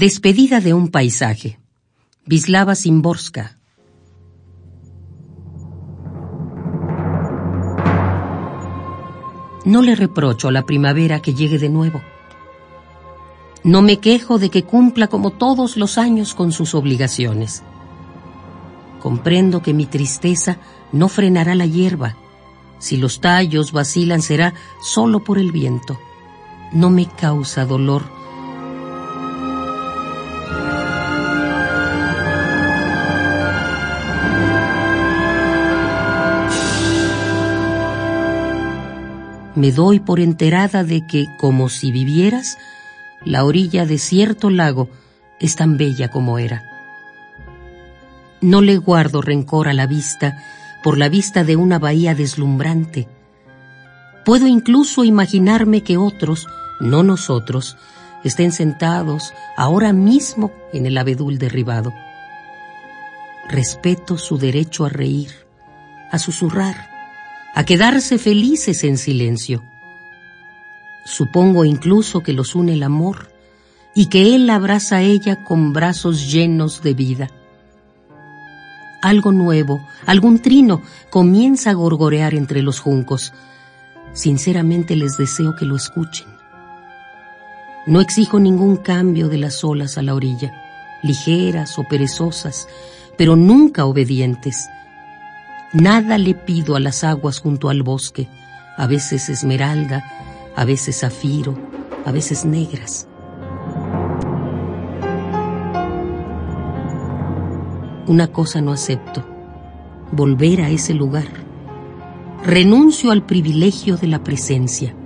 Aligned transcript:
Despedida 0.00 0.60
de 0.60 0.72
un 0.72 0.88
paisaje. 0.88 1.60
Vislava 2.24 2.74
Simborska. 2.74 3.58
No 9.66 9.82
le 9.82 9.94
reprocho 9.94 10.48
a 10.48 10.52
la 10.52 10.64
primavera 10.64 11.20
que 11.20 11.34
llegue 11.34 11.58
de 11.58 11.68
nuevo. 11.68 12.00
No 13.62 13.82
me 13.82 13.98
quejo 13.98 14.38
de 14.38 14.48
que 14.48 14.62
cumpla 14.62 15.08
como 15.08 15.32
todos 15.32 15.76
los 15.76 15.98
años 15.98 16.32
con 16.32 16.50
sus 16.50 16.74
obligaciones. 16.74 17.62
Comprendo 19.00 19.60
que 19.60 19.74
mi 19.74 19.84
tristeza 19.84 20.56
no 20.92 21.08
frenará 21.08 21.54
la 21.54 21.66
hierba. 21.66 22.16
Si 22.78 22.96
los 22.96 23.20
tallos 23.20 23.72
vacilan 23.72 24.22
será 24.22 24.54
solo 24.82 25.22
por 25.22 25.38
el 25.38 25.52
viento. 25.52 26.00
No 26.72 26.88
me 26.88 27.04
causa 27.04 27.66
dolor. 27.66 28.19
Me 39.54 39.72
doy 39.72 39.98
por 39.98 40.20
enterada 40.20 40.84
de 40.84 41.06
que, 41.06 41.26
como 41.38 41.68
si 41.68 41.90
vivieras, 41.90 42.58
la 43.24 43.44
orilla 43.44 43.84
de 43.84 43.98
cierto 43.98 44.50
lago 44.50 44.88
es 45.40 45.56
tan 45.56 45.76
bella 45.76 46.08
como 46.10 46.38
era. 46.38 46.64
No 48.40 48.60
le 48.60 48.76
guardo 48.78 49.20
rencor 49.22 49.68
a 49.68 49.74
la 49.74 49.86
vista 49.86 50.42
por 50.82 50.96
la 50.96 51.08
vista 51.08 51.44
de 51.44 51.56
una 51.56 51.78
bahía 51.78 52.14
deslumbrante. 52.14 53.08
Puedo 54.24 54.46
incluso 54.46 55.04
imaginarme 55.04 55.82
que 55.82 55.96
otros, 55.96 56.46
no 56.80 57.02
nosotros, 57.02 57.76
estén 58.24 58.52
sentados 58.52 59.34
ahora 59.56 59.92
mismo 59.92 60.52
en 60.72 60.86
el 60.86 60.96
abedul 60.96 61.38
derribado. 61.38 61.92
Respeto 63.48 64.16
su 64.16 64.38
derecho 64.38 64.84
a 64.84 64.88
reír, 64.88 65.30
a 66.10 66.18
susurrar, 66.18 66.89
a 67.54 67.64
quedarse 67.64 68.18
felices 68.18 68.84
en 68.84 68.96
silencio. 68.96 69.62
Supongo 71.04 71.64
incluso 71.64 72.22
que 72.22 72.32
los 72.32 72.54
une 72.54 72.74
el 72.74 72.82
amor 72.82 73.30
y 73.94 74.06
que 74.06 74.34
él 74.34 74.48
abraza 74.50 74.96
a 74.96 75.02
ella 75.02 75.44
con 75.44 75.72
brazos 75.72 76.30
llenos 76.30 76.82
de 76.82 76.94
vida. 76.94 77.30
Algo 79.02 79.32
nuevo, 79.32 79.80
algún 80.06 80.40
trino 80.40 80.82
comienza 81.10 81.70
a 81.70 81.74
gorgorear 81.74 82.34
entre 82.34 82.62
los 82.62 82.80
juncos. 82.80 83.32
Sinceramente 84.12 84.94
les 84.94 85.16
deseo 85.16 85.56
que 85.56 85.64
lo 85.64 85.76
escuchen. 85.76 86.28
No 87.86 88.00
exijo 88.00 88.38
ningún 88.38 88.76
cambio 88.76 89.28
de 89.28 89.38
las 89.38 89.64
olas 89.64 89.96
a 89.96 90.02
la 90.02 90.14
orilla, 90.14 90.52
ligeras 91.02 91.78
o 91.78 91.84
perezosas, 91.84 92.68
pero 93.16 93.36
nunca 93.36 93.86
obedientes. 93.86 94.68
Nada 95.72 96.18
le 96.18 96.34
pido 96.34 96.74
a 96.74 96.80
las 96.80 97.04
aguas 97.04 97.38
junto 97.38 97.68
al 97.68 97.84
bosque, 97.84 98.28
a 98.76 98.88
veces 98.88 99.28
esmeralda, 99.28 100.04
a 100.56 100.64
veces 100.64 100.98
zafiro, 100.98 101.56
a 102.04 102.10
veces 102.10 102.44
negras. 102.44 103.06
Una 108.08 108.32
cosa 108.32 108.60
no 108.60 108.72
acepto, 108.72 109.24
volver 110.10 110.62
a 110.62 110.70
ese 110.70 110.92
lugar. 110.92 111.28
Renuncio 112.44 113.12
al 113.12 113.24
privilegio 113.24 113.96
de 113.96 114.08
la 114.08 114.24
presencia. 114.24 114.96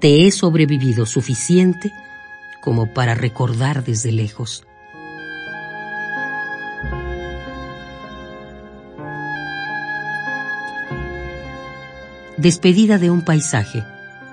Te 0.00 0.26
he 0.26 0.32
sobrevivido 0.32 1.06
suficiente 1.06 1.90
como 2.60 2.92
para 2.92 3.14
recordar 3.14 3.84
desde 3.84 4.12
lejos. 4.12 4.66
Despedida 12.38 12.98
de 12.98 13.10
un 13.10 13.22
paisaje. 13.22 13.82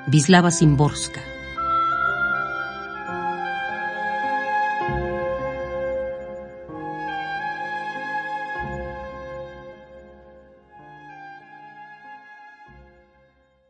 Vislava 0.08 0.52
Simborska. 0.52 1.33